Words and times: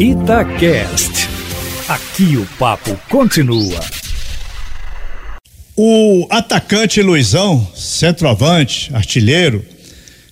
Itacast. 0.00 1.28
Aqui 1.86 2.38
o 2.38 2.46
papo 2.58 2.98
continua. 3.10 3.78
O 5.76 6.26
atacante 6.30 7.02
Luizão, 7.02 7.70
centroavante, 7.74 8.90
artilheiro, 8.94 9.62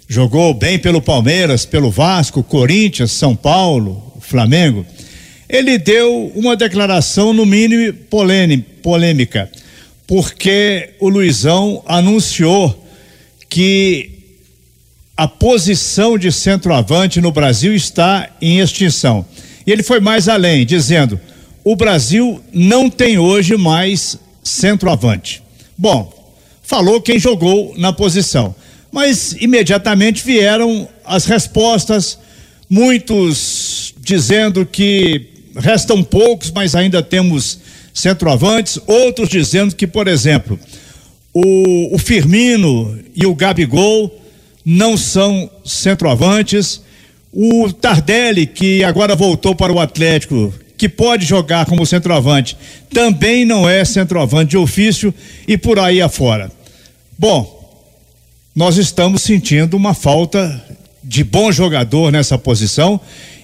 jogou 0.08 0.54
bem 0.54 0.78
pelo 0.78 1.02
Palmeiras, 1.02 1.66
pelo 1.66 1.90
Vasco, 1.90 2.42
Corinthians, 2.42 3.12
São 3.12 3.36
Paulo, 3.36 4.14
Flamengo. 4.22 4.86
Ele 5.46 5.76
deu 5.76 6.32
uma 6.34 6.56
declaração, 6.56 7.34
no 7.34 7.44
mínimo, 7.44 7.92
polêmica, 8.82 9.52
porque 10.06 10.94
o 10.98 11.10
Luizão 11.10 11.82
anunciou 11.86 12.88
que 13.50 14.12
a 15.14 15.28
posição 15.28 16.16
de 16.16 16.32
centroavante 16.32 17.20
no 17.20 17.30
Brasil 17.30 17.74
está 17.74 18.30
em 18.40 18.60
extinção. 18.60 19.26
E 19.68 19.70
ele 19.70 19.82
foi 19.82 20.00
mais 20.00 20.30
além, 20.30 20.64
dizendo: 20.64 21.20
o 21.62 21.76
Brasil 21.76 22.42
não 22.54 22.88
tem 22.88 23.18
hoje 23.18 23.54
mais 23.54 24.18
centroavante. 24.42 25.42
Bom, 25.76 26.10
falou 26.62 27.02
quem 27.02 27.18
jogou 27.18 27.74
na 27.76 27.92
posição, 27.92 28.54
mas 28.90 29.36
imediatamente 29.38 30.24
vieram 30.24 30.88
as 31.04 31.26
respostas, 31.26 32.18
muitos 32.66 33.92
dizendo 34.00 34.64
que 34.64 35.26
restam 35.54 36.02
poucos, 36.02 36.50
mas 36.50 36.74
ainda 36.74 37.02
temos 37.02 37.58
centroavantes, 37.92 38.78
outros 38.86 39.28
dizendo 39.28 39.74
que, 39.74 39.86
por 39.86 40.08
exemplo, 40.08 40.58
o, 41.30 41.94
o 41.94 41.98
Firmino 41.98 42.98
e 43.14 43.26
o 43.26 43.34
Gabigol 43.34 44.18
não 44.64 44.96
são 44.96 45.50
centroavantes. 45.62 46.87
O 47.32 47.72
Tardelli, 47.72 48.46
que 48.46 48.82
agora 48.82 49.14
voltou 49.14 49.54
para 49.54 49.72
o 49.72 49.78
Atlético, 49.78 50.52
que 50.76 50.88
pode 50.88 51.26
jogar 51.26 51.66
como 51.66 51.84
centroavante, 51.84 52.56
também 52.92 53.44
não 53.44 53.68
é 53.68 53.84
centroavante 53.84 54.50
de 54.50 54.56
ofício 54.56 55.12
e 55.46 55.58
por 55.58 55.78
aí 55.78 56.00
afora. 56.00 56.50
Bom, 57.18 57.58
nós 58.54 58.76
estamos 58.76 59.22
sentindo 59.22 59.76
uma 59.76 59.92
falta 59.92 60.64
de 61.02 61.22
bom 61.24 61.52
jogador 61.52 62.10
nessa 62.10 62.38
posição 62.38 63.00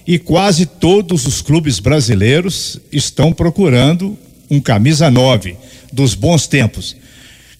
e 0.07 0.17
quase 0.17 0.65
todos 0.65 1.25
os 1.25 1.41
clubes 1.41 1.79
brasileiros 1.79 2.79
estão 2.91 3.33
procurando 3.33 4.17
um 4.49 4.61
camisa 4.61 5.09
9 5.09 5.55
dos 5.91 6.15
bons 6.15 6.47
tempos. 6.47 6.95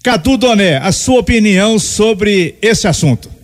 Cadu 0.04 0.38
Doné, 0.38 0.78
a 0.78 0.92
sua 0.92 1.20
opinião 1.20 1.80
sobre 1.80 2.56
esse 2.62 2.88
assunto? 2.88 3.34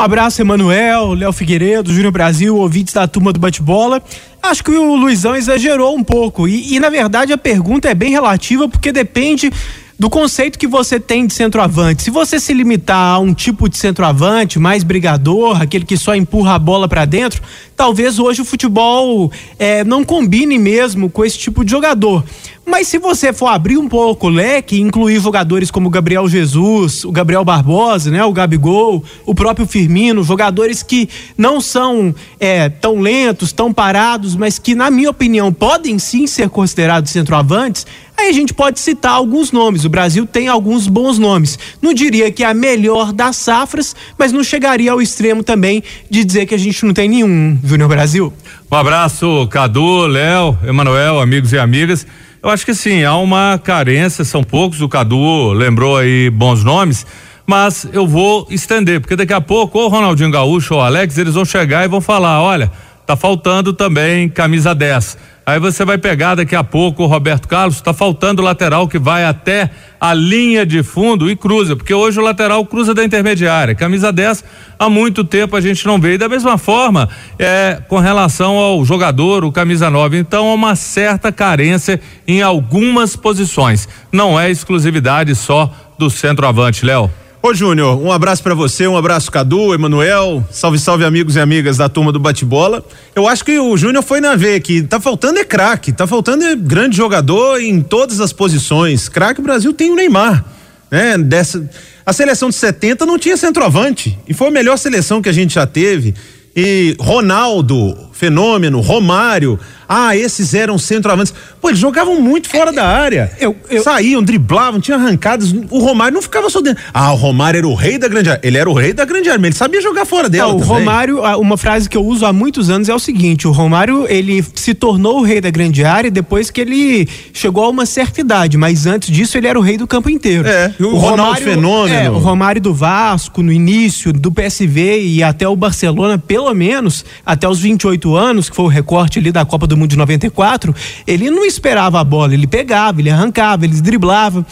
Um 0.00 0.04
abraço, 0.04 0.40
Emanuel, 0.40 1.12
Léo 1.14 1.32
Figueiredo, 1.32 1.92
Júnior 1.92 2.12
Brasil, 2.12 2.56
ouvintes 2.56 2.94
da 2.94 3.08
turma 3.08 3.32
do 3.32 3.40
bate-bola. 3.40 4.00
Acho 4.40 4.62
que 4.62 4.70
o 4.70 4.94
Luizão 4.94 5.34
exagerou 5.34 5.96
um 5.96 6.04
pouco. 6.04 6.46
E, 6.46 6.76
e, 6.76 6.78
na 6.78 6.88
verdade, 6.88 7.32
a 7.32 7.36
pergunta 7.36 7.88
é 7.88 7.96
bem 7.96 8.12
relativa, 8.12 8.68
porque 8.68 8.92
depende 8.92 9.50
do 9.98 10.08
conceito 10.08 10.56
que 10.56 10.68
você 10.68 11.00
tem 11.00 11.26
de 11.26 11.34
centroavante. 11.34 12.04
Se 12.04 12.10
você 12.10 12.38
se 12.38 12.54
limitar 12.54 13.16
a 13.16 13.18
um 13.18 13.34
tipo 13.34 13.68
de 13.68 13.76
centroavante, 13.76 14.56
mais 14.56 14.84
brigador, 14.84 15.60
aquele 15.60 15.84
que 15.84 15.96
só 15.96 16.14
empurra 16.14 16.54
a 16.54 16.58
bola 16.60 16.86
para 16.86 17.04
dentro, 17.04 17.42
talvez 17.76 18.20
hoje 18.20 18.40
o 18.40 18.44
futebol 18.44 19.32
é, 19.58 19.82
não 19.82 20.04
combine 20.04 20.56
mesmo 20.56 21.10
com 21.10 21.24
esse 21.24 21.36
tipo 21.36 21.64
de 21.64 21.72
jogador. 21.72 22.22
Mas 22.68 22.86
se 22.86 22.98
você 22.98 23.32
for 23.32 23.46
abrir 23.46 23.78
um 23.78 23.88
pouco 23.88 24.26
o 24.26 24.30
leque, 24.30 24.78
incluir 24.78 25.18
jogadores 25.20 25.70
como 25.70 25.88
Gabriel 25.88 26.28
Jesus, 26.28 27.02
o 27.02 27.10
Gabriel 27.10 27.42
Barbosa, 27.42 28.10
né, 28.10 28.22
o 28.22 28.30
Gabigol, 28.30 29.02
o 29.24 29.34
próprio 29.34 29.66
Firmino, 29.66 30.22
jogadores 30.22 30.82
que 30.82 31.08
não 31.36 31.62
são 31.62 32.14
é, 32.38 32.68
tão 32.68 33.00
lentos, 33.00 33.52
tão 33.52 33.72
parados, 33.72 34.36
mas 34.36 34.58
que, 34.58 34.74
na 34.74 34.90
minha 34.90 35.08
opinião, 35.08 35.50
podem 35.50 35.98
sim 35.98 36.26
ser 36.26 36.50
considerados 36.50 37.10
centroavantes, 37.10 37.86
aí 38.14 38.28
a 38.28 38.32
gente 38.32 38.52
pode 38.52 38.80
citar 38.80 39.12
alguns 39.12 39.50
nomes. 39.50 39.86
O 39.86 39.88
Brasil 39.88 40.26
tem 40.26 40.46
alguns 40.46 40.86
bons 40.86 41.18
nomes. 41.18 41.58
Não 41.80 41.94
diria 41.94 42.30
que 42.30 42.44
é 42.44 42.48
a 42.48 42.54
melhor 42.54 43.14
das 43.14 43.36
safras, 43.36 43.96
mas 44.18 44.30
não 44.30 44.44
chegaria 44.44 44.92
ao 44.92 45.00
extremo 45.00 45.42
também 45.42 45.82
de 46.10 46.22
dizer 46.22 46.44
que 46.44 46.54
a 46.54 46.58
gente 46.58 46.84
não 46.84 46.92
tem 46.92 47.08
nenhum, 47.08 47.58
Júnior 47.64 47.88
Brasil. 47.88 48.30
Um 48.70 48.76
abraço, 48.76 49.48
Cadu, 49.50 50.06
Léo, 50.06 50.58
Emanuel, 50.62 51.18
amigos 51.18 51.54
e 51.54 51.58
amigas. 51.58 52.06
Eu 52.40 52.50
acho 52.50 52.64
que 52.64 52.72
sim, 52.72 53.02
há 53.02 53.16
uma 53.16 53.58
carência, 53.58 54.24
são 54.24 54.44
poucos, 54.44 54.80
o 54.80 54.88
Cadu 54.88 55.52
lembrou 55.52 55.96
aí 55.96 56.30
bons 56.30 56.62
nomes, 56.62 57.04
mas 57.44 57.88
eu 57.92 58.06
vou 58.06 58.46
estender, 58.48 59.00
porque 59.00 59.16
daqui 59.16 59.32
a 59.32 59.40
pouco 59.40 59.76
ou 59.76 59.88
Ronaldinho 59.88 60.30
Gaúcho 60.30 60.74
ou 60.74 60.80
o 60.80 60.82
Alex, 60.82 61.18
eles 61.18 61.34
vão 61.34 61.44
chegar 61.44 61.84
e 61.84 61.88
vão 61.88 62.00
falar, 62.00 62.40
olha, 62.40 62.70
tá 63.08 63.16
faltando 63.16 63.72
também 63.72 64.28
camisa 64.28 64.74
10. 64.74 65.16
Aí 65.46 65.58
você 65.58 65.82
vai 65.82 65.96
pegar 65.96 66.34
daqui 66.34 66.54
a 66.54 66.62
pouco 66.62 67.04
o 67.04 67.06
Roberto 67.06 67.48
Carlos, 67.48 67.76
está 67.76 67.94
faltando 67.94 68.42
lateral 68.42 68.86
que 68.86 68.98
vai 68.98 69.24
até 69.24 69.70
a 69.98 70.12
linha 70.12 70.66
de 70.66 70.82
fundo 70.82 71.30
e 71.30 71.34
cruza, 71.34 71.74
porque 71.74 71.94
hoje 71.94 72.20
o 72.20 72.22
lateral 72.22 72.66
cruza 72.66 72.92
da 72.92 73.02
intermediária. 73.02 73.74
Camisa 73.74 74.12
10, 74.12 74.44
há 74.78 74.90
muito 74.90 75.24
tempo 75.24 75.56
a 75.56 75.60
gente 75.62 75.86
não 75.86 75.98
vê. 75.98 76.16
E 76.16 76.18
da 76.18 76.28
mesma 76.28 76.58
forma, 76.58 77.08
é, 77.38 77.80
com 77.88 77.98
relação 77.98 78.58
ao 78.58 78.84
jogador, 78.84 79.42
o 79.42 79.50
camisa 79.50 79.88
9. 79.88 80.18
Então, 80.18 80.50
há 80.50 80.52
uma 80.52 80.76
certa 80.76 81.32
carência 81.32 81.98
em 82.26 82.42
algumas 82.42 83.16
posições. 83.16 83.88
Não 84.12 84.38
é 84.38 84.50
exclusividade 84.50 85.34
só 85.34 85.72
do 85.98 86.10
centroavante, 86.10 86.84
Léo. 86.84 87.10
Ô 87.40 87.54
Júnior, 87.54 87.96
um 88.02 88.10
abraço 88.10 88.42
para 88.42 88.52
você, 88.52 88.84
um 88.88 88.96
abraço 88.96 89.30
Cadu, 89.30 89.72
Emanuel, 89.72 90.44
salve 90.50 90.76
salve 90.76 91.04
amigos 91.04 91.36
e 91.36 91.40
amigas 91.40 91.76
da 91.76 91.88
turma 91.88 92.10
do 92.10 92.18
bate-bola. 92.18 92.84
Eu 93.14 93.28
acho 93.28 93.44
que 93.44 93.56
o 93.60 93.76
Júnior 93.76 94.02
foi 94.02 94.20
na 94.20 94.34
ver 94.34 94.60
que 94.60 94.82
tá 94.82 94.98
faltando 94.98 95.38
é 95.38 95.44
craque, 95.44 95.92
tá 95.92 96.04
faltando 96.04 96.42
é 96.42 96.56
grande 96.56 96.96
jogador 96.96 97.60
em 97.60 97.80
todas 97.80 98.20
as 98.20 98.32
posições. 98.32 99.08
Craque 99.08 99.40
Brasil 99.40 99.72
tem 99.72 99.88
o 99.88 99.94
Neymar, 99.94 100.44
né? 100.90 101.16
Dessa 101.16 101.64
a 102.04 102.12
seleção 102.12 102.48
de 102.48 102.56
70 102.56 103.06
não 103.06 103.16
tinha 103.18 103.36
centroavante 103.36 104.18
e 104.26 104.34
foi 104.34 104.48
a 104.48 104.50
melhor 104.50 104.76
seleção 104.76 105.22
que 105.22 105.28
a 105.28 105.32
gente 105.32 105.54
já 105.54 105.66
teve. 105.66 106.14
E 106.56 106.96
Ronaldo, 106.98 107.96
fenômeno, 108.18 108.80
Romário, 108.80 109.58
ah, 109.88 110.14
esses 110.14 110.52
eram 110.52 110.76
centroavantes. 110.76 111.32
Pô, 111.60 111.70
eles 111.70 111.78
jogavam 111.80 112.20
muito 112.20 112.48
fora 112.48 112.70
é, 112.70 112.72
da 112.74 112.86
área. 112.86 113.32
Eu, 113.40 113.56
eu, 113.70 113.82
Saíam, 113.82 114.22
driblavam, 114.22 114.80
tinham 114.80 115.00
arrancadas. 115.00 115.50
O 115.70 115.78
Romário 115.78 116.14
não 116.14 116.20
ficava 116.20 116.50
só 116.50 116.60
dentro. 116.60 116.82
Ah, 116.92 117.12
o 117.12 117.16
Romário 117.16 117.58
era 117.58 117.66
o 117.66 117.74
rei 117.74 117.96
da 117.96 118.06
grande 118.06 118.28
área. 118.28 118.40
Ele 118.44 118.58
era 118.58 118.68
o 118.68 118.74
rei 118.74 118.92
da 118.92 119.06
grande 119.06 119.30
área, 119.30 119.40
mas 119.40 119.48
ele 119.48 119.56
sabia 119.56 119.80
jogar 119.80 120.04
fora 120.04 120.28
dela. 120.28 120.52
O 120.52 120.58
Romário, 120.58 121.22
uma 121.38 121.56
frase 121.56 121.88
que 121.88 121.96
eu 121.96 122.04
uso 122.04 122.26
há 122.26 122.32
muitos 122.32 122.68
anos 122.68 122.88
é 122.88 122.94
o 122.94 122.98
seguinte: 122.98 123.48
o 123.48 123.52
Romário, 123.52 124.04
ele 124.08 124.44
se 124.54 124.74
tornou 124.74 125.20
o 125.20 125.22
rei 125.22 125.40
da 125.40 125.48
grande 125.48 125.82
área 125.84 126.10
depois 126.10 126.50
que 126.50 126.60
ele 126.60 127.08
chegou 127.32 127.64
a 127.64 127.68
uma 127.70 127.86
certa 127.86 128.20
idade, 128.20 128.58
mas 128.58 128.84
antes 128.84 129.10
disso 129.10 129.38
ele 129.38 129.46
era 129.46 129.58
o 129.58 129.62
rei 129.62 129.78
do 129.78 129.86
campo 129.86 130.10
inteiro. 130.10 130.46
É, 130.46 130.74
o, 130.80 130.86
o 130.86 130.96
Ronaldo 130.96 131.22
Romário, 131.22 131.44
Fenômeno. 131.44 131.94
É, 131.94 132.10
o 132.10 132.18
Romário 132.18 132.60
do 132.60 132.74
Vasco, 132.74 133.42
no 133.42 133.52
início, 133.52 134.12
do 134.12 134.30
PSV 134.30 135.00
e 135.00 135.22
até 135.22 135.48
o 135.48 135.56
Barcelona, 135.56 136.18
pelo 136.18 136.52
menos 136.52 137.04
até 137.24 137.48
os 137.48 137.60
28 137.60 138.07
anos, 138.16 138.48
que 138.50 138.56
foi 138.56 138.64
o 138.64 138.68
recorte 138.68 139.18
ali 139.18 139.32
da 139.32 139.44
Copa 139.44 139.66
do 139.66 139.76
Mundo 139.76 139.90
de 139.90 139.96
94, 139.96 140.74
ele 141.06 141.30
não 141.30 141.44
esperava 141.44 142.00
a 142.00 142.04
bola, 142.04 142.34
ele 142.34 142.46
pegava, 142.46 143.00
ele 143.00 143.10
arrancava, 143.10 143.64
ele 143.64 143.80
driblava. 143.80 144.46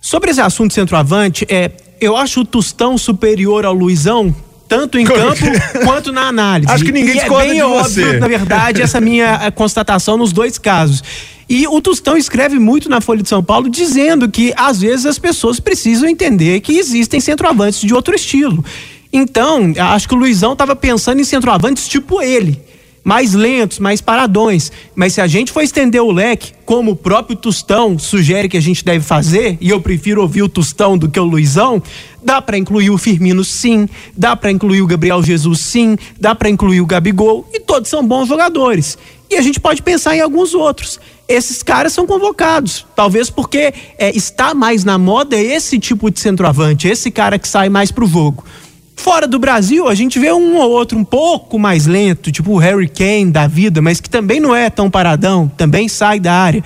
Sobre 0.00 0.30
esse 0.30 0.40
assunto 0.40 0.68
de 0.68 0.74
centroavante, 0.74 1.46
é, 1.48 1.70
eu 2.00 2.16
acho 2.16 2.40
o 2.40 2.44
Tostão 2.44 2.98
superior 2.98 3.64
ao 3.64 3.72
Luizão 3.72 4.34
tanto 4.72 4.98
em 4.98 5.04
campo 5.06 5.44
quanto 5.84 6.10
na 6.10 6.22
análise. 6.22 6.72
Acho 6.72 6.84
que 6.84 6.92
ninguém 6.92 7.14
e 7.14 7.18
é 7.18 7.20
discorda 7.20 7.44
é 7.44 7.48
bem 7.48 7.56
de 7.56 7.62
óbvio, 7.62 8.06
você. 8.06 8.18
na 8.18 8.26
verdade, 8.26 8.80
essa 8.80 9.00
minha 9.00 9.38
eh, 9.42 9.50
constatação 9.50 10.16
nos 10.16 10.32
dois 10.32 10.56
casos. 10.56 11.02
E 11.48 11.66
o 11.66 11.80
Tostão 11.82 12.16
escreve 12.16 12.58
muito 12.58 12.88
na 12.88 13.02
Folha 13.02 13.22
de 13.22 13.28
São 13.28 13.44
Paulo 13.44 13.68
dizendo 13.68 14.30
que 14.30 14.54
às 14.56 14.80
vezes 14.80 15.04
as 15.04 15.18
pessoas 15.18 15.60
precisam 15.60 16.08
entender 16.08 16.60
que 16.60 16.78
existem 16.78 17.20
centroavantes 17.20 17.80
de 17.80 17.92
outro 17.92 18.14
estilo. 18.14 18.64
Então, 19.12 19.74
acho 19.78 20.08
que 20.08 20.14
o 20.14 20.18
Luizão 20.18 20.54
estava 20.54 20.74
pensando 20.74 21.20
em 21.20 21.24
centroavantes 21.24 21.86
tipo 21.86 22.22
ele 22.22 22.58
mais 23.04 23.34
lentos, 23.34 23.78
mais 23.78 24.00
paradões. 24.00 24.70
Mas 24.94 25.14
se 25.14 25.20
a 25.20 25.26
gente 25.26 25.52
for 25.52 25.62
estender 25.62 26.02
o 26.02 26.12
leque, 26.12 26.52
como 26.64 26.92
o 26.92 26.96
próprio 26.96 27.36
Tostão 27.36 27.98
sugere 27.98 28.48
que 28.48 28.56
a 28.56 28.62
gente 28.62 28.84
deve 28.84 29.04
fazer, 29.04 29.58
e 29.60 29.70
eu 29.70 29.80
prefiro 29.80 30.22
ouvir 30.22 30.42
o 30.42 30.48
Tostão 30.48 30.96
do 30.96 31.08
que 31.08 31.18
o 31.18 31.24
Luizão, 31.24 31.82
dá 32.22 32.40
para 32.40 32.56
incluir 32.56 32.90
o 32.90 32.98
Firmino 32.98 33.44
sim, 33.44 33.88
dá 34.16 34.36
para 34.36 34.50
incluir 34.50 34.82
o 34.82 34.86
Gabriel 34.86 35.22
Jesus 35.22 35.60
sim, 35.60 35.96
dá 36.18 36.34
para 36.34 36.48
incluir 36.48 36.80
o 36.80 36.86
Gabigol, 36.86 37.46
e 37.52 37.60
todos 37.60 37.90
são 37.90 38.06
bons 38.06 38.28
jogadores. 38.28 38.96
E 39.28 39.36
a 39.36 39.42
gente 39.42 39.58
pode 39.58 39.82
pensar 39.82 40.14
em 40.14 40.20
alguns 40.20 40.54
outros. 40.54 41.00
Esses 41.26 41.62
caras 41.62 41.94
são 41.94 42.06
convocados, 42.06 42.84
talvez 42.94 43.30
porque 43.30 43.72
é, 43.96 44.14
está 44.14 44.52
mais 44.52 44.84
na 44.84 44.98
moda 44.98 45.36
esse 45.36 45.78
tipo 45.78 46.10
de 46.10 46.20
centroavante, 46.20 46.86
esse 46.86 47.10
cara 47.10 47.38
que 47.38 47.48
sai 47.48 47.70
mais 47.70 47.90
pro 47.90 48.06
jogo. 48.06 48.44
Fora 48.96 49.26
do 49.26 49.38
Brasil, 49.38 49.88
a 49.88 49.94
gente 49.94 50.18
vê 50.18 50.32
um 50.32 50.56
ou 50.56 50.70
outro 50.70 50.96
um 50.96 51.04
pouco 51.04 51.58
mais 51.58 51.86
lento, 51.86 52.30
tipo 52.30 52.52
o 52.52 52.58
Harry 52.58 52.88
Kane 52.88 53.30
da 53.30 53.46
vida, 53.46 53.82
mas 53.82 54.00
que 54.00 54.08
também 54.08 54.38
não 54.38 54.54
é 54.54 54.70
tão 54.70 54.90
paradão, 54.90 55.50
também 55.56 55.88
sai 55.88 56.20
da 56.20 56.32
área. 56.32 56.62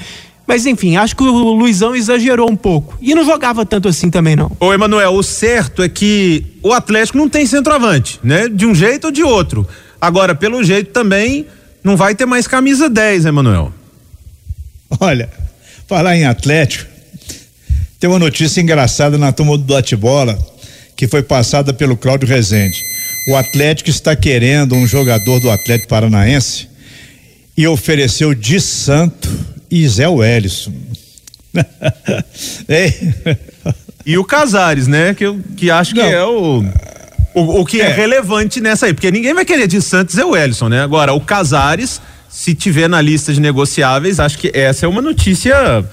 Mas 0.47 0.65
enfim, 0.65 0.97
acho 0.97 1.17
que 1.17 1.25
o 1.25 1.53
Luizão 1.53 1.97
exagerou 1.97 2.49
um 2.49 2.55
pouco. 2.55 2.97
E 3.01 3.15
não 3.15 3.25
jogava 3.25 3.67
tanto 3.67 3.89
assim 3.89 4.11
também, 4.11 4.37
não. 4.37 4.53
Ô, 4.61 4.73
Emanuel, 4.73 5.15
o 5.15 5.23
certo 5.23 5.83
é 5.83 5.89
que 5.89 6.45
o 6.63 6.73
Atlético 6.73 7.19
não 7.19 7.29
tem 7.29 7.45
centroavante, 7.47 8.21
né? 8.23 8.49
De 8.49 8.65
um 8.65 8.75
jeito 8.75 9.07
ou 9.07 9.11
de 9.11 9.25
outro. 9.25 9.67
Agora, 10.01 10.35
pelo 10.35 10.63
jeito 10.63 10.93
também 10.93 11.47
não 11.83 11.97
vai 11.97 12.15
ter 12.15 12.27
mais 12.27 12.47
camisa 12.47 12.89
10, 12.89 13.27
Emanuel. 13.27 13.73
Olha, 15.01 15.29
falar 15.89 16.17
em 16.17 16.27
Atlético, 16.27 16.89
tem 17.99 18.09
uma 18.09 18.19
notícia 18.19 18.61
engraçada 18.61 19.19
na 19.19 19.33
turma 19.33 19.57
do 19.57 19.65
bate-bola 19.65 20.39
que 20.97 21.07
foi 21.07 21.23
passada 21.23 21.73
pelo 21.75 21.97
Cláudio 21.97 22.27
Rezende. 22.27 22.83
O 23.29 23.37
Atlético 23.37 23.91
está 23.91 24.17
querendo 24.17 24.75
um 24.75 24.87
jogador 24.87 25.39
do 25.41 25.51
Atlético 25.51 25.89
Paranaense 25.89 26.69
e 27.57 27.67
ofereceu 27.67 28.35
de 28.35 28.61
Santo 28.61 29.29
e 29.71 29.87
Zé 29.89 30.09
Wellison. 30.09 30.73
e 34.07 34.17
o 34.17 34.25
Casares, 34.25 34.87
né? 34.87 35.15
Que, 35.15 35.25
que 35.57 35.71
acho 35.71 35.95
que 35.95 36.01
Não. 36.01 36.07
é 36.07 36.25
o, 36.25 36.65
o, 37.35 37.61
o 37.61 37.67
que 37.67 37.81
é. 37.81 37.87
é. 37.87 37.93
relevante 37.93 38.61
nessa 38.61 38.87
aí, 38.87 38.95
porque 38.95 39.11
ninguém 39.11 39.35
vai 39.35 39.45
querer 39.45 39.67
de 39.67 39.83
Santos 39.83 40.17
e 40.17 40.23
o 40.23 40.37
Ellison, 40.37 40.69
né? 40.69 40.83
Agora, 40.83 41.13
o 41.13 41.21
Casares, 41.21 42.01
se 42.29 42.55
tiver 42.55 42.89
na 42.89 43.01
lista 43.01 43.33
de 43.33 43.41
negociáveis, 43.41 44.21
acho 44.21 44.39
que 44.39 44.51
essa 44.55 44.87
é 44.87 44.89
uma 44.89 45.03
notícia 45.03 45.85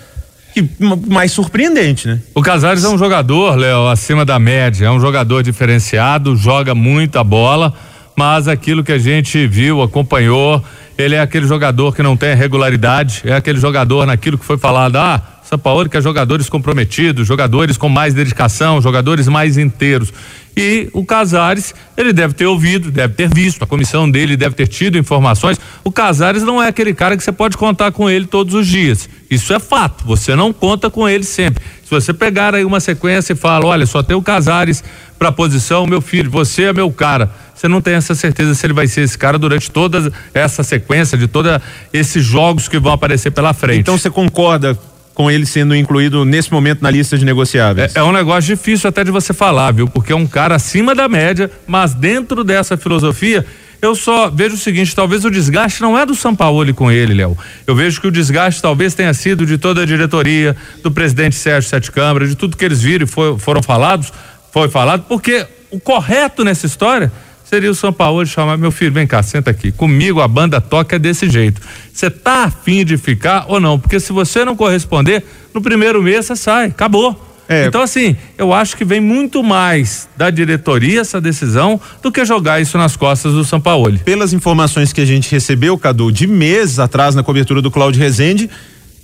que, 0.54 0.70
mais 1.10 1.32
surpreendente, 1.32 2.08
né? 2.08 2.20
O 2.36 2.42
Casares 2.42 2.84
é 2.84 2.90
um 2.90 2.98
jogador, 2.98 3.56
Léo, 3.56 3.88
acima 3.88 4.24
da 4.24 4.38
média, 4.38 4.86
é 4.86 4.92
um 4.92 5.00
jogador 5.00 5.42
diferenciado, 5.42 6.36
joga 6.36 6.76
muita 6.76 7.24
bola, 7.24 7.74
mas 8.16 8.48
aquilo 8.48 8.84
que 8.84 8.92
a 8.92 8.98
gente 9.00 9.48
viu, 9.48 9.82
acompanhou, 9.82 10.64
ele 10.98 11.16
é 11.16 11.20
aquele 11.20 11.48
jogador 11.48 11.96
que 11.96 12.04
não 12.04 12.16
tem 12.16 12.36
regularidade, 12.36 13.24
é 13.26 13.34
aquele 13.34 13.60
jogador 13.60 14.06
naquilo 14.06 14.38
que 14.38 14.46
foi 14.46 14.58
falado, 14.58 14.98
ah, 14.98 15.22
São 15.44 15.58
Paulo 15.58 15.90
quer 15.90 16.02
jogadores 16.02 16.48
comprometidos, 16.48 17.28
jogadores 17.28 17.76
com 17.76 17.90
mais 17.90 18.14
dedicação, 18.14 18.80
jogadores 18.82 19.28
mais 19.28 19.58
inteiros. 19.58 20.14
E 20.56 20.88
o 20.94 21.04
Casares, 21.04 21.74
ele 21.98 22.14
deve 22.14 22.34
ter 22.34 22.46
ouvido, 22.46 22.92
deve 22.92 23.16
ter 23.16 23.28
visto, 23.34 23.64
a 23.64 23.68
comissão 23.68 24.10
dele 24.10 24.38
deve 24.38 24.56
ter 24.56 24.68
tido 24.68 24.98
informações. 24.98 25.60
O 25.84 25.92
Casares 25.92 26.44
não 26.44 26.62
é 26.62 26.68
aquele 26.68 26.94
cara 26.94 27.18
que 27.18 27.24
você 27.24 27.32
pode 27.32 27.58
contar 27.58 27.92
com 27.92 28.10
ele 28.10 28.28
todos 28.28 28.54
os 28.54 28.68
dias. 28.68 29.10
Isso 29.30 29.52
é 29.54 29.60
fato, 29.60 30.06
você 30.06 30.36
não 30.36 30.54
conta 30.54 30.90
com 30.90 31.10
ele 31.10 31.24
sempre. 31.24 31.64
Se 31.84 31.90
você 31.90 32.14
pegar 32.14 32.54
aí 32.54 32.64
uma 32.64 32.80
sequência 32.80 33.34
e 33.34 33.36
fala, 33.36 33.66
olha, 33.66 33.86
só 33.86 34.04
tem 34.04 34.16
o 34.16 34.22
Casares 34.22 34.84
para 35.18 35.32
posição, 35.32 35.88
meu 35.88 36.02
filho, 36.02 36.30
você 36.30 36.64
é 36.64 36.74
meu 36.74 36.92
cara. 36.92 37.32
Você 37.56 37.68
não 37.68 37.82
tem 37.82 37.96
essa 37.96 38.14
certeza 38.14 38.54
se 38.54 38.66
ele 38.66 38.74
vai 38.74 38.88
ser 38.88 39.02
esse 39.02 39.18
cara 39.18 39.40
durante 39.40 39.72
toda 39.72 40.12
essa 40.34 40.64
sequência 40.64 41.18
de 41.18 41.28
todos 41.28 41.60
esses 41.92 42.24
jogos 42.24 42.68
que 42.68 42.78
vão 42.78 42.92
aparecer 42.94 43.32
pela 43.32 43.54
frente. 43.54 43.80
Então 43.80 43.98
você 43.98 44.10
concorda 44.10 44.78
com 45.14 45.30
ele 45.30 45.46
sendo 45.46 45.76
incluído 45.76 46.26
nesse 46.26 46.52
momento 46.52 46.82
na 46.82 46.90
lista 46.90 47.18
de 47.18 47.26
negociáveis? 47.26 47.96
É, 47.96 48.00
é, 48.00 48.04
um 48.04 48.12
negócio 48.12 48.56
difícil 48.56 48.90
até 48.90 49.04
de 49.04 49.12
você 49.12 49.34
falar, 49.34 49.72
viu? 49.72 49.88
Porque 49.88 50.12
é 50.12 50.16
um 50.16 50.28
cara 50.28 50.56
acima 50.56 50.96
da 50.96 51.08
média, 51.08 51.50
mas 51.68 51.94
dentro 51.94 52.44
dessa 52.44 52.76
filosofia, 52.76 53.46
eu 53.82 53.96
só 53.96 54.30
vejo 54.30 54.56
o 54.56 54.58
seguinte, 54.58 54.96
talvez 54.96 55.26
o 55.26 55.30
desgaste 55.30 55.82
não 55.82 55.98
é 55.98 56.06
do 56.06 56.16
Sampaoli 56.16 56.74
com 56.74 56.92
ele, 56.92 57.14
Léo. 57.14 57.38
Eu 57.68 57.76
vejo 57.76 58.00
que 58.00 58.08
o 58.08 58.12
desgaste 58.12 58.62
talvez 58.62 58.94
tenha 58.94 59.14
sido 59.14 59.46
de 59.46 59.58
toda 59.58 59.82
a 59.82 59.86
diretoria, 59.86 60.56
do 60.82 60.90
presidente 60.90 61.36
Sérgio 61.36 61.70
Sete 61.70 61.92
Câmara, 61.92 62.28
de 62.28 62.36
tudo 62.36 62.58
que 62.58 62.64
eles 62.64 62.82
viram 62.82 63.04
e 63.04 63.08
foi, 63.08 63.38
foram 63.38 63.62
falados, 63.62 64.12
foi 64.52 64.70
falado, 64.70 65.04
porque 65.08 65.46
o 65.70 65.80
correto 65.80 66.44
nessa 66.44 66.66
história 66.66 67.12
seria 67.44 67.70
o 67.70 67.76
São 67.76 67.94
Paulo 67.94 68.26
chamar 68.26 68.58
meu 68.58 68.72
filho, 68.72 68.92
vem 68.92 69.06
cá, 69.06 69.22
senta 69.22 69.52
aqui. 69.52 69.72
Comigo 69.72 70.22
a 70.22 70.28
banda 70.28 70.60
toca 70.60 70.98
desse 70.98 71.30
jeito. 71.30 71.62
Você 71.94 72.10
tá 72.10 72.46
afim 72.46 72.84
de 72.84 72.98
ficar 72.98 73.46
ou 73.48 73.60
não? 73.60 73.80
Porque 73.80 74.00
se 74.00 74.12
você 74.12 74.44
não 74.44 74.56
corresponder, 74.56 75.24
no 75.54 75.62
primeiro 75.62 76.02
mês 76.02 76.26
você 76.26 76.36
sai, 76.36 76.68
acabou. 76.68 77.30
É. 77.48 77.66
Então, 77.66 77.82
assim, 77.82 78.16
eu 78.38 78.54
acho 78.54 78.78
que 78.78 78.86
vem 78.86 79.02
muito 79.02 79.44
mais 79.44 80.08
da 80.16 80.30
diretoria 80.30 81.02
essa 81.02 81.20
decisão 81.20 81.80
do 82.02 82.12
que 82.12 82.24
jogar 82.26 82.62
isso 82.62 82.78
nas 82.78 82.96
costas 82.96 83.34
do 83.34 83.44
São 83.44 83.60
Paulo. 83.60 84.00
Pelas 84.00 84.34
informações 84.34 84.94
que 84.94 85.02
a 85.02 85.06
gente 85.06 85.30
recebeu, 85.30 85.78
Cadu, 85.78 86.12
de 86.12 86.26
meses 86.26 86.80
atrás 86.80 87.16
na 87.16 87.22
cobertura 87.22 87.62
do 87.62 87.70
Cláudio 87.70 88.02
Rezende, 88.02 88.50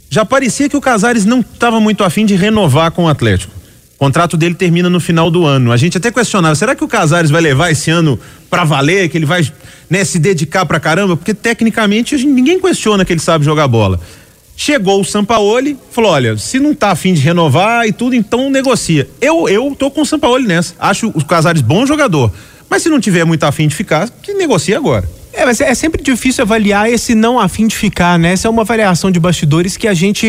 já 0.09 0.25
parecia 0.25 0.69
que 0.69 0.77
o 0.77 0.81
Casares 0.81 1.25
não 1.25 1.41
estava 1.41 1.79
muito 1.79 2.03
afim 2.03 2.25
de 2.25 2.35
renovar 2.35 2.91
com 2.91 3.05
o 3.05 3.07
Atlético. 3.07 3.58
O 3.99 4.05
contrato 4.05 4.37
dele 4.37 4.55
termina 4.55 4.89
no 4.89 5.01
final 5.01 5.29
do 5.29 5.45
ano. 5.45 5.73
A 5.73 5.77
gente 5.77 5.97
até 5.97 6.09
questionava, 6.09 6.55
será 6.55 6.73
que 6.73 6.85
o 6.85 6.87
Casares 6.87 7.29
vai 7.29 7.41
levar 7.41 7.69
esse 7.69 7.91
ano 7.91 8.17
para 8.49 8.63
valer, 8.63 9.09
que 9.09 9.17
ele 9.17 9.25
vai 9.25 9.45
né, 9.89 10.05
se 10.05 10.17
dedicar 10.17 10.65
pra 10.65 10.79
caramba? 10.79 11.17
Porque 11.17 11.33
tecnicamente 11.33 12.15
ninguém 12.25 12.61
questiona 12.61 13.03
que 13.03 13.11
ele 13.11 13.19
sabe 13.19 13.43
jogar 13.43 13.67
bola. 13.67 13.99
Chegou 14.55 15.01
o 15.01 15.03
Sampaoli, 15.03 15.77
falou: 15.91 16.11
olha, 16.11 16.37
se 16.37 16.61
não 16.61 16.73
tá 16.73 16.91
afim 16.91 17.13
de 17.13 17.19
renovar 17.19 17.85
e 17.87 17.91
tudo, 17.91 18.15
então 18.15 18.49
negocia. 18.49 19.05
Eu, 19.19 19.49
eu 19.49 19.75
tô 19.77 19.91
com 19.91 19.99
o 19.99 20.05
Sampaoli 20.05 20.47
nessa. 20.47 20.75
Acho 20.79 21.09
o 21.09 21.25
Casares 21.25 21.61
bom 21.61 21.85
jogador. 21.85 22.31
Mas 22.69 22.83
se 22.83 22.87
não 22.87 23.01
tiver 23.01 23.25
muito 23.25 23.43
afim 23.43 23.67
de 23.67 23.75
ficar, 23.75 24.09
que 24.09 24.33
negocie 24.33 24.73
agora. 24.73 25.09
É, 25.39 25.45
mas 25.45 25.61
é 25.61 25.73
sempre 25.73 26.03
difícil 26.03 26.43
avaliar 26.43 26.91
esse 26.91 27.15
não 27.15 27.39
afim 27.39 27.65
de 27.65 27.73
ficar, 27.73 28.19
né? 28.19 28.33
Essa 28.33 28.49
é 28.49 28.51
uma 28.51 28.65
variação 28.65 29.09
de 29.09 29.21
bastidores 29.21 29.77
que 29.77 29.87
a 29.87 29.93
gente 29.93 30.27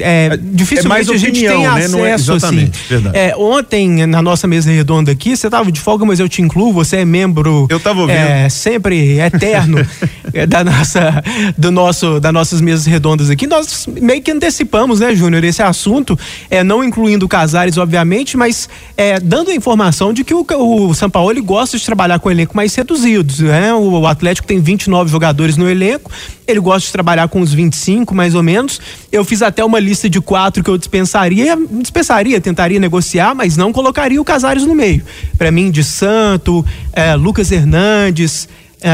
é, 0.00 0.34
é 0.34 0.36
dificilmente 0.40 1.10
é 1.10 1.12
opinião, 1.12 1.14
a 1.14 1.18
gente 1.18 1.40
tem 1.40 1.62
né? 1.62 1.66
acesso, 1.66 1.96
não 1.96 2.06
é 2.06 2.14
exatamente, 2.14 2.70
assim. 2.70 2.88
Verdade. 2.88 3.18
É, 3.18 3.36
ontem, 3.36 4.06
na 4.06 4.22
nossa 4.22 4.46
mesa 4.46 4.70
redonda 4.70 5.10
aqui, 5.10 5.36
você 5.36 5.48
estava 5.48 5.72
de 5.72 5.80
folga, 5.80 6.06
mas 6.06 6.20
eu 6.20 6.28
te 6.28 6.40
incluo, 6.40 6.72
você 6.72 6.98
é 6.98 7.04
membro. 7.04 7.66
Eu 7.68 7.80
tava 7.80 8.02
ouvindo. 8.02 8.16
É, 8.16 8.48
sempre 8.48 9.18
eterno 9.18 9.84
é, 10.32 10.46
da 10.46 10.62
nossa, 10.62 11.24
do 11.58 11.72
nosso, 11.72 12.20
das 12.20 12.32
nossas 12.32 12.60
mesas 12.60 12.86
redondas 12.86 13.30
aqui. 13.30 13.48
Nós 13.48 13.88
meio 13.88 14.22
que 14.22 14.30
antecipamos, 14.30 15.00
né, 15.00 15.12
Júnior, 15.12 15.42
esse 15.42 15.60
assunto, 15.60 16.16
é, 16.48 16.62
não 16.62 16.84
incluindo 16.84 17.26
Casares, 17.26 17.78
obviamente, 17.78 18.36
mas 18.36 18.68
é, 18.96 19.18
dando 19.18 19.50
a 19.50 19.54
informação 19.56 20.12
de 20.12 20.22
que 20.22 20.32
o, 20.32 20.46
o 20.48 20.94
São 20.94 21.10
Paulo 21.10 21.42
gosta 21.42 21.76
de 21.76 21.84
trabalhar 21.84 22.20
com 22.20 22.30
elenco 22.30 22.54
mais 22.56 22.72
reduzidos, 22.76 23.40
né? 23.40 23.74
O, 23.74 24.02
o 24.02 24.06
Atlético 24.06 24.51
tem 24.52 24.60
29 24.60 25.10
jogadores 25.10 25.56
no 25.56 25.68
elenco, 25.68 26.10
ele 26.46 26.60
gosta 26.60 26.86
de 26.86 26.92
trabalhar 26.92 27.26
com 27.28 27.40
uns 27.40 27.54
25 27.54 28.14
mais 28.14 28.34
ou 28.34 28.42
menos. 28.42 28.78
Eu 29.10 29.24
fiz 29.24 29.40
até 29.40 29.64
uma 29.64 29.78
lista 29.78 30.10
de 30.10 30.20
quatro 30.20 30.62
que 30.62 30.68
eu 30.68 30.76
dispensaria, 30.76 31.56
dispensaria, 31.80 32.38
tentaria 32.38 32.78
negociar, 32.78 33.34
mas 33.34 33.56
não 33.56 33.72
colocaria 33.72 34.20
o 34.20 34.24
Casares 34.24 34.66
no 34.66 34.74
meio. 34.74 35.02
Para 35.38 35.50
mim, 35.50 35.70
de 35.70 35.82
Santo, 35.82 36.64
é, 36.92 37.14
Lucas 37.14 37.50
Hernandes. 37.50 38.46
É, 38.82 38.90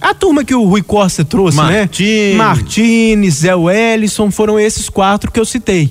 a 0.00 0.12
turma 0.12 0.42
que 0.42 0.54
o 0.54 0.64
Rui 0.64 0.82
Costa 0.82 1.24
trouxe, 1.24 1.56
Martins. 1.56 2.32
né? 2.32 2.34
Martins, 2.34 3.34
Zé 3.34 3.54
Wellison, 3.54 4.30
foram 4.32 4.58
esses 4.58 4.88
quatro 4.88 5.30
que 5.30 5.38
eu 5.38 5.44
citei. 5.44 5.88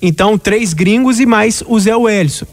Então, 0.00 0.38
três 0.38 0.72
gringos 0.72 1.20
e 1.20 1.26
mais 1.26 1.62
o 1.66 1.78
Zé 1.78 1.94
Wellison. 1.94 2.46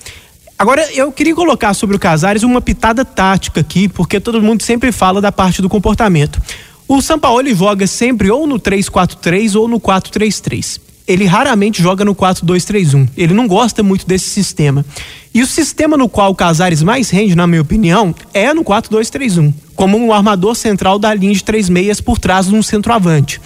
Agora, 0.62 0.88
eu 0.94 1.12
queria 1.12 1.34
colocar 1.34 1.74
sobre 1.74 1.96
o 1.96 2.00
Casares 2.00 2.44
uma 2.44 2.62
pitada 2.62 3.04
tática 3.04 3.62
aqui, 3.62 3.88
porque 3.88 4.20
todo 4.20 4.40
mundo 4.40 4.62
sempre 4.62 4.92
fala 4.92 5.20
da 5.20 5.32
parte 5.32 5.60
do 5.60 5.68
comportamento. 5.68 6.40
O 6.88 7.02
Sampaoli 7.02 7.56
joga 7.56 7.88
sempre 7.88 8.30
ou 8.30 8.46
no 8.46 8.60
3-4-3 8.60 9.60
ou 9.60 9.68
no 9.68 9.80
4-3-3. 9.80 10.80
Ele 11.08 11.26
raramente 11.26 11.82
joga 11.82 12.06
no 12.06 12.14
4-2-3-1. 12.14 13.10
Ele 13.18 13.34
não 13.34 13.48
gosta 13.48 13.82
muito 13.82 14.06
desse 14.06 14.30
sistema. 14.30 14.86
E 15.34 15.42
o 15.42 15.48
sistema 15.48 15.98
no 15.98 16.08
qual 16.08 16.30
o 16.30 16.36
Casares 16.36 16.84
mais 16.84 17.10
rende, 17.10 17.34
na 17.34 17.48
minha 17.48 17.64
opinião, 17.64 18.14
é 18.32 18.54
no 18.54 18.64
4-2-3-1, 18.64 19.52
como 19.76 19.98
um 19.98 20.14
armador 20.14 20.54
central 20.54 21.00
da 21.00 21.12
linha 21.12 21.34
de 21.34 21.44
três 21.44 21.70
meias 21.70 22.00
por 22.00 22.20
trás 22.20 22.46
de 22.46 22.54
um 22.54 22.62
centroavante. 22.62 23.42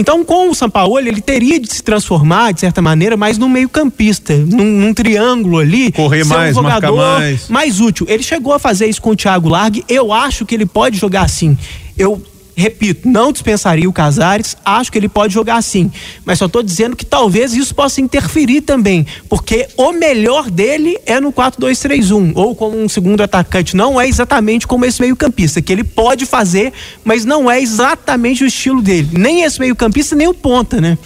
Então, 0.00 0.24
com 0.24 0.48
o 0.48 0.54
Sampaoli, 0.54 1.08
ele 1.08 1.20
teria 1.20 1.60
de 1.60 1.70
se 1.70 1.82
transformar, 1.82 2.52
de 2.52 2.60
certa 2.60 2.80
maneira, 2.80 3.18
mais 3.18 3.36
num 3.36 3.50
meio-campista, 3.50 4.34
num, 4.34 4.64
num, 4.64 4.94
triângulo 4.94 5.58
ali. 5.58 5.92
Correr 5.92 6.24
mais, 6.24 6.56
um 6.56 6.62
jogador 6.62 6.96
mais. 6.96 7.48
mais 7.50 7.80
útil. 7.80 8.06
Ele 8.08 8.22
chegou 8.22 8.54
a 8.54 8.58
fazer 8.58 8.86
isso 8.86 9.02
com 9.02 9.10
o 9.10 9.16
Thiago 9.16 9.50
Largue. 9.50 9.84
Eu 9.86 10.10
acho 10.10 10.46
que 10.46 10.54
ele 10.54 10.64
pode 10.64 10.96
jogar 10.96 11.24
assim. 11.24 11.54
Eu 11.98 12.22
repito, 12.60 13.08
não 13.08 13.32
dispensaria 13.32 13.88
o 13.88 13.92
Casares, 13.92 14.56
acho 14.64 14.92
que 14.92 14.98
ele 14.98 15.08
pode 15.08 15.32
jogar 15.32 15.56
assim, 15.56 15.90
mas 16.24 16.38
só 16.38 16.46
estou 16.46 16.62
dizendo 16.62 16.94
que 16.94 17.04
talvez 17.04 17.54
isso 17.54 17.74
possa 17.74 18.00
interferir 18.00 18.60
também, 18.60 19.06
porque 19.28 19.66
o 19.76 19.92
melhor 19.92 20.50
dele 20.50 20.98
é 21.06 21.18
no 21.20 21.32
4-2-3-1, 21.32 22.32
ou 22.34 22.54
como 22.54 22.78
um 22.78 22.88
segundo 22.88 23.22
atacante, 23.22 23.74
não 23.74 24.00
é 24.00 24.06
exatamente 24.06 24.66
como 24.66 24.84
esse 24.84 25.00
meio-campista, 25.00 25.62
que 25.62 25.72
ele 25.72 25.84
pode 25.84 26.26
fazer, 26.26 26.72
mas 27.02 27.24
não 27.24 27.50
é 27.50 27.60
exatamente 27.60 28.44
o 28.44 28.46
estilo 28.46 28.82
dele, 28.82 29.08
nem 29.12 29.42
esse 29.42 29.58
meio-campista, 29.58 30.14
nem 30.14 30.28
o 30.28 30.34
ponta, 30.34 30.80
né? 30.80 30.98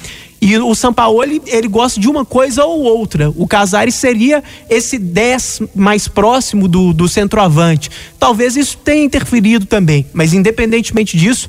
E 0.45 0.59
o 0.59 0.75
Sampaoli, 0.75 1.41
ele 1.47 1.67
gosta 1.67 1.99
de 1.99 2.07
uma 2.07 2.23
coisa 2.23 2.67
ou 2.67 2.83
outra. 2.83 3.33
O 3.35 3.49
Casares 3.49 3.95
seria 3.95 4.45
esse 4.69 4.99
10 4.99 5.63
mais 5.75 6.07
próximo 6.07 6.69
do, 6.69 6.93
do 6.93 7.09
centroavante. 7.09 7.91
Talvez 8.19 8.55
isso 8.55 8.77
tenha 8.77 9.07
interferido 9.07 9.65
também, 9.65 10.05
mas 10.13 10.35
independentemente 10.35 11.17
disso, 11.17 11.49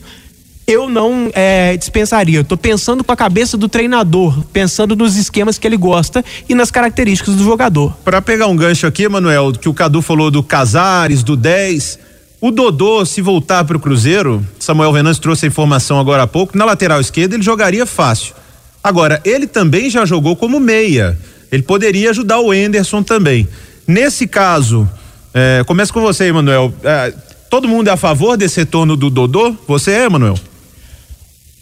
eu 0.66 0.90
não 0.90 1.30
é, 1.34 1.76
dispensaria. 1.76 2.40
Estou 2.40 2.58
pensando 2.58 3.04
com 3.04 3.12
a 3.12 3.18
cabeça 3.18 3.58
do 3.58 3.68
treinador, 3.68 4.42
pensando 4.54 4.96
nos 4.96 5.18
esquemas 5.18 5.58
que 5.58 5.68
ele 5.68 5.76
gosta 5.76 6.24
e 6.48 6.56
nas 6.56 6.72
características 6.72 7.36
do 7.36 7.44
jogador. 7.44 7.92
Para 8.06 8.22
pegar 8.22 8.48
um 8.48 8.56
gancho 8.56 8.88
aqui, 8.88 9.10
Manuel, 9.10 9.52
que 9.52 9.68
o 9.68 9.74
Cadu 9.74 10.02
falou 10.02 10.32
do 10.32 10.42
Casares, 10.42 11.22
do 11.22 11.36
10. 11.36 12.00
O 12.40 12.50
Dodô, 12.50 13.06
se 13.06 13.22
voltar 13.22 13.66
para 13.66 13.76
o 13.76 13.80
Cruzeiro, 13.80 14.42
Samuel 14.58 14.94
Venâncio 14.94 15.22
trouxe 15.22 15.46
a 15.46 15.50
informação 15.50 16.00
agora 16.00 16.24
há 16.24 16.28
pouco, 16.28 16.58
na 16.58 16.64
lateral 16.64 17.02
esquerda 17.02 17.36
ele 17.36 17.44
jogaria 17.44 17.86
fácil. 17.86 18.34
Agora, 18.86 19.20
ele 19.26 19.48
também 19.48 19.90
já 19.90 20.06
jogou 20.06 20.36
como 20.36 20.60
meia. 20.60 21.18
Ele 21.52 21.64
poderia 21.64 22.12
ajudar 22.12 22.40
o 22.40 22.54
Enderson 22.54 23.02
também. 23.02 23.48
Nesse 23.88 24.28
caso, 24.28 24.88
é, 25.34 25.64
começa 25.66 25.92
com 25.92 26.02
você, 26.02 26.26
Emanuel. 26.26 26.72
É, 26.84 27.12
todo 27.50 27.68
mundo 27.68 27.88
é 27.88 27.92
a 27.92 27.98
favor 27.98 28.38
desse 28.38 28.60
retorno 28.60 28.96
do 28.96 29.10
Dodô? 29.10 29.58
Você 29.68 29.90
é, 29.90 30.06
Emanuel? 30.06 30.38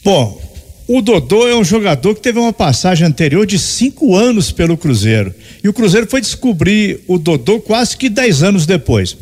Bom, 0.04 0.38
o 0.86 1.02
Dodô 1.02 1.48
é 1.48 1.56
um 1.56 1.64
jogador 1.64 2.14
que 2.14 2.20
teve 2.20 2.40
uma 2.40 2.52
passagem 2.52 3.08
anterior 3.08 3.46
de 3.46 3.58
cinco 3.58 4.18
anos 4.18 4.52
pelo 4.52 4.76
Cruzeiro. 4.76 5.34
E 5.64 5.70
o 5.70 5.74
Cruzeiro 5.74 6.08
foi 6.10 6.20
descobrir 6.20 7.06
o 7.08 7.18
Dodô 7.18 7.62
quase 7.62 7.96
que 7.96 8.10
dez 8.10 8.44
anos 8.44 8.66
depois. 8.66 9.16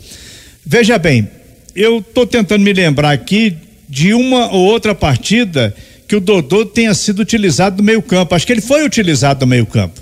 Veja 0.65 0.97
bem, 0.97 1.29
eu 1.75 1.99
estou 1.99 2.25
tentando 2.25 2.63
me 2.63 2.73
lembrar 2.73 3.11
aqui 3.11 3.55
de 3.87 4.11
uma 4.11 4.51
ou 4.51 4.65
outra 4.65 4.95
partida 4.95 5.71
que 6.11 6.15
o 6.17 6.19
Dodô 6.19 6.65
tenha 6.65 6.93
sido 6.93 7.21
utilizado 7.21 7.77
no 7.77 7.83
meio-campo. 7.83 8.35
Acho 8.35 8.45
que 8.45 8.51
ele 8.51 8.59
foi 8.59 8.83
utilizado 8.83 9.45
no 9.45 9.47
meio-campo. 9.49 10.01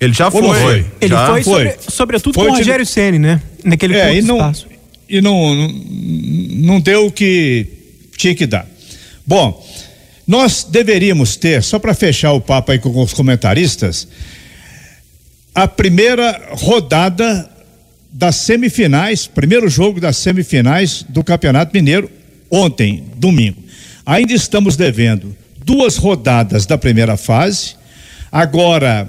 Ele 0.00 0.14
já 0.14 0.30
foi. 0.30 0.42
foi? 0.42 0.86
Ele 0.98 1.14
já 1.14 1.26
foi, 1.26 1.42
foi. 1.42 1.64
Sobre, 1.66 1.76
sobretudo 1.90 2.34
Foi 2.34 2.46
com 2.46 2.54
o 2.54 2.56
Rogério 2.56 2.86
Ceni, 2.86 3.18
né? 3.18 3.42
Naquele 3.62 3.98
É, 3.98 4.14
e 4.14 4.22
não, 4.22 4.36
espaço. 4.36 4.66
e 5.06 5.20
não, 5.20 5.54
não, 5.54 5.68
não 5.68 6.80
deu 6.80 7.04
o 7.08 7.12
que 7.12 7.66
tinha 8.16 8.34
que 8.34 8.46
dar. 8.46 8.66
Bom, 9.26 9.62
nós 10.26 10.64
deveríamos 10.70 11.36
ter, 11.36 11.62
só 11.62 11.78
para 11.78 11.92
fechar 11.92 12.32
o 12.32 12.40
papo 12.40 12.72
aí 12.72 12.78
com 12.78 13.02
os 13.02 13.12
comentaristas, 13.12 14.08
a 15.54 15.68
primeira 15.68 16.48
rodada 16.52 17.50
das 18.10 18.36
semifinais, 18.36 19.26
primeiro 19.26 19.68
jogo 19.68 20.00
das 20.00 20.16
semifinais 20.16 21.04
do 21.06 21.22
Campeonato 21.22 21.72
Mineiro, 21.74 22.10
ontem, 22.50 23.04
domingo. 23.16 23.63
Ainda 24.06 24.32
estamos 24.34 24.76
devendo 24.76 25.34
duas 25.64 25.96
rodadas 25.96 26.66
da 26.66 26.76
primeira 26.76 27.16
fase, 27.16 27.74
agora 28.30 29.08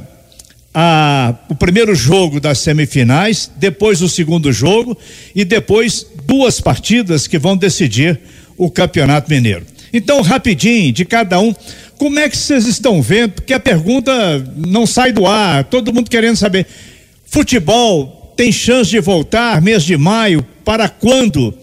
a- 0.74 1.36
o 1.50 1.56
primeiro 1.56 1.94
jogo 1.96 2.40
das 2.40 2.60
semifinais, 2.60 3.52
depois 3.58 4.02
o 4.02 4.08
segundo 4.10 4.52
jogo 4.54 4.98
e 5.34 5.44
depois 5.44 6.06
duas 6.26 6.60
partidas 6.62 7.28
que 7.28 7.38
vão 7.38 7.58
decidir 7.58 8.20
o 8.58 8.70
Campeonato 8.72 9.30
Mineiro. 9.30 9.66
Então, 9.94 10.22
rapidinho, 10.22 10.92
de 10.92 11.06
cada 11.06 11.40
um, 11.40 11.54
como 11.98 12.20
é 12.20 12.30
que 12.30 12.36
vocês 12.38 12.66
estão 12.68 13.02
vendo? 13.02 13.34
Porque 13.34 13.54
a 13.54 13.60
pergunta 13.60 14.12
não 14.58 14.86
sai 14.86 15.12
do 15.12 15.26
ar, 15.26 15.64
todo 15.66 15.94
mundo 15.94 16.10
querendo 16.10 16.36
saber. 16.36 16.66
Futebol 17.26 18.34
tem 18.36 18.52
chance 18.52 18.90
de 18.90 19.00
voltar 19.00 19.62
mês 19.62 19.84
de 19.84 19.98
maio? 19.98 20.46
Para 20.64 20.88
quando? 20.90 21.54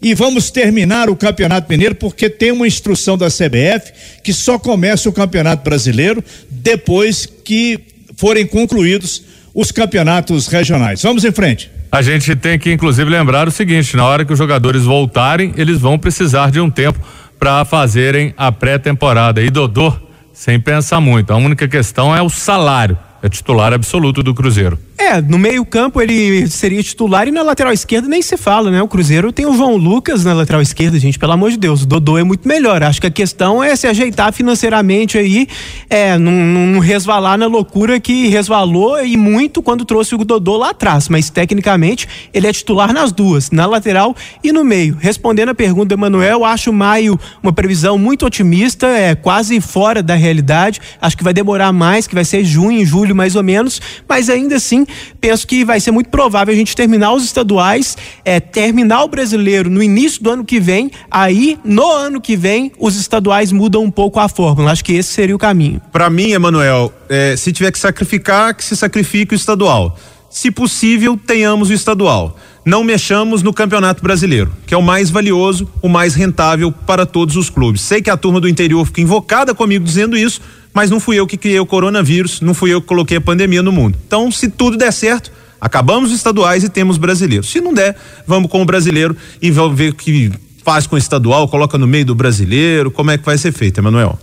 E 0.00 0.14
vamos 0.14 0.50
terminar 0.50 1.08
o 1.08 1.16
Campeonato 1.16 1.70
Mineiro 1.70 1.94
porque 1.94 2.28
tem 2.28 2.52
uma 2.52 2.66
instrução 2.66 3.16
da 3.16 3.28
CBF 3.28 3.92
que 4.22 4.32
só 4.32 4.58
começa 4.58 5.08
o 5.08 5.12
Campeonato 5.12 5.64
Brasileiro 5.64 6.22
depois 6.50 7.26
que 7.26 7.80
forem 8.16 8.46
concluídos 8.46 9.22
os 9.54 9.70
campeonatos 9.70 10.48
regionais. 10.48 11.02
Vamos 11.02 11.24
em 11.24 11.32
frente. 11.32 11.70
A 11.90 12.02
gente 12.02 12.34
tem 12.34 12.58
que, 12.58 12.72
inclusive, 12.72 13.08
lembrar 13.08 13.46
o 13.46 13.52
seguinte: 13.52 13.96
na 13.96 14.04
hora 14.04 14.24
que 14.24 14.32
os 14.32 14.38
jogadores 14.38 14.82
voltarem, 14.82 15.54
eles 15.56 15.78
vão 15.78 15.96
precisar 15.98 16.50
de 16.50 16.60
um 16.60 16.68
tempo 16.68 16.98
para 17.38 17.64
fazerem 17.64 18.34
a 18.36 18.50
pré-temporada. 18.50 19.40
E 19.40 19.48
Dodô, 19.48 19.92
sem 20.32 20.58
pensar 20.58 21.00
muito, 21.00 21.32
a 21.32 21.36
única 21.36 21.68
questão 21.68 22.14
é 22.14 22.20
o 22.20 22.28
salário. 22.28 22.98
É 23.22 23.28
titular 23.28 23.72
absoluto 23.72 24.22
do 24.22 24.34
Cruzeiro. 24.34 24.78
É, 25.04 25.20
no 25.20 25.38
meio-campo 25.38 26.00
ele 26.00 26.46
seria 26.48 26.82
titular 26.82 27.28
e 27.28 27.30
na 27.30 27.42
lateral 27.42 27.74
esquerda 27.74 28.08
nem 28.08 28.22
se 28.22 28.38
fala, 28.38 28.70
né? 28.70 28.80
O 28.80 28.88
Cruzeiro 28.88 29.30
tem 29.30 29.44
o 29.44 29.54
João 29.54 29.76
Lucas 29.76 30.24
na 30.24 30.32
lateral 30.32 30.62
esquerda, 30.62 30.98
gente, 30.98 31.18
pelo 31.18 31.32
amor 31.32 31.50
de 31.50 31.58
Deus. 31.58 31.82
O 31.82 31.86
Dodô 31.86 32.16
é 32.16 32.24
muito 32.24 32.48
melhor. 32.48 32.82
Acho 32.82 33.02
que 33.02 33.06
a 33.06 33.10
questão 33.10 33.62
é 33.62 33.76
se 33.76 33.86
ajeitar 33.86 34.32
financeiramente 34.32 35.18
aí, 35.18 35.46
é, 35.90 36.16
não, 36.16 36.78
resvalar 36.78 37.36
na 37.36 37.46
loucura 37.46 38.00
que 38.00 38.28
resvalou 38.28 39.04
e 39.04 39.14
muito 39.14 39.62
quando 39.62 39.84
trouxe 39.84 40.14
o 40.14 40.24
Dodô 40.24 40.56
lá 40.56 40.70
atrás. 40.70 41.10
Mas 41.10 41.28
tecnicamente 41.28 42.08
ele 42.32 42.46
é 42.46 42.52
titular 42.52 42.90
nas 42.90 43.12
duas, 43.12 43.50
na 43.50 43.66
lateral 43.66 44.16
e 44.42 44.52
no 44.52 44.64
meio. 44.64 44.96
Respondendo 44.98 45.50
a 45.50 45.54
pergunta 45.54 45.88
do 45.88 46.00
Emanuel, 46.00 46.46
acho 46.46 46.72
maio 46.72 47.20
uma 47.42 47.52
previsão 47.52 47.98
muito 47.98 48.24
otimista, 48.24 48.86
é 48.86 49.14
quase 49.14 49.60
fora 49.60 50.02
da 50.02 50.14
realidade. 50.14 50.80
Acho 50.98 51.14
que 51.14 51.22
vai 51.22 51.34
demorar 51.34 51.74
mais, 51.74 52.06
que 52.06 52.14
vai 52.14 52.24
ser 52.24 52.42
junho, 52.42 52.86
julho 52.86 53.14
mais 53.14 53.36
ou 53.36 53.42
menos, 53.42 53.82
mas 54.08 54.30
ainda 54.30 54.56
assim 54.56 54.86
penso 55.20 55.46
que 55.46 55.64
vai 55.64 55.80
ser 55.80 55.90
muito 55.90 56.08
provável 56.08 56.52
a 56.52 56.56
gente 56.56 56.74
terminar 56.74 57.12
os 57.12 57.24
estaduais, 57.24 57.96
é, 58.24 58.40
terminar 58.40 59.04
o 59.04 59.08
brasileiro 59.08 59.70
no 59.70 59.82
início 59.82 60.22
do 60.22 60.30
ano 60.30 60.44
que 60.44 60.60
vem, 60.60 60.90
aí 61.10 61.58
no 61.64 61.90
ano 61.90 62.20
que 62.20 62.36
vem 62.36 62.72
os 62.78 62.96
estaduais 62.96 63.52
mudam 63.52 63.82
um 63.82 63.90
pouco 63.90 64.20
a 64.20 64.28
fórmula. 64.28 64.72
Acho 64.72 64.84
que 64.84 64.92
esse 64.92 65.12
seria 65.12 65.34
o 65.34 65.38
caminho. 65.38 65.80
Para 65.92 66.10
mim, 66.10 66.32
Emanuel, 66.32 66.92
é, 67.08 67.36
se 67.36 67.52
tiver 67.52 67.70
que 67.70 67.78
sacrificar, 67.78 68.54
que 68.54 68.64
se 68.64 68.76
sacrifique 68.76 69.34
o 69.34 69.36
estadual. 69.36 69.96
Se 70.30 70.50
possível, 70.50 71.16
tenhamos 71.16 71.70
o 71.70 71.72
estadual. 71.72 72.36
Não 72.64 72.82
mexamos 72.82 73.42
no 73.42 73.52
Campeonato 73.52 74.02
Brasileiro, 74.02 74.50
que 74.66 74.74
é 74.74 74.76
o 74.76 74.82
mais 74.82 75.10
valioso, 75.10 75.68
o 75.82 75.88
mais 75.88 76.14
rentável 76.14 76.72
para 76.72 77.04
todos 77.04 77.36
os 77.36 77.50
clubes. 77.50 77.82
Sei 77.82 78.00
que 78.00 78.10
a 78.10 78.16
turma 78.16 78.40
do 78.40 78.48
interior 78.48 78.84
fica 78.86 79.00
invocada 79.00 79.54
comigo 79.54 79.84
dizendo 79.84 80.16
isso, 80.16 80.40
mas 80.74 80.90
não 80.90 80.98
fui 80.98 81.18
eu 81.18 81.26
que 81.26 81.36
criei 81.36 81.60
o 81.60 81.64
coronavírus, 81.64 82.40
não 82.40 82.52
fui 82.52 82.74
eu 82.74 82.82
que 82.82 82.88
coloquei 82.88 83.16
a 83.16 83.20
pandemia 83.20 83.62
no 83.62 83.70
mundo. 83.70 83.96
Então, 84.06 84.30
se 84.30 84.48
tudo 84.48 84.76
der 84.76 84.92
certo, 84.92 85.30
acabamos 85.60 86.10
os 86.10 86.16
estaduais 86.16 86.64
e 86.64 86.68
temos 86.68 86.98
brasileiro. 86.98 87.44
Se 87.44 87.60
não 87.60 87.72
der, 87.72 87.96
vamos 88.26 88.50
com 88.50 88.60
o 88.60 88.64
brasileiro 88.64 89.16
e 89.40 89.50
vamos 89.52 89.78
ver 89.78 89.92
o 89.92 89.94
que 89.94 90.32
faz 90.64 90.86
com 90.86 90.96
o 90.96 90.98
estadual, 90.98 91.46
coloca 91.46 91.78
no 91.78 91.86
meio 91.86 92.06
do 92.06 92.14
brasileiro, 92.14 92.90
como 92.90 93.12
é 93.12 93.18
que 93.18 93.24
vai 93.24 93.38
ser 93.38 93.52
feito, 93.52 93.78
Emanuel? 93.78 94.18